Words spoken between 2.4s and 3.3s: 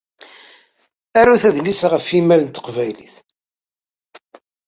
n teqbaylit.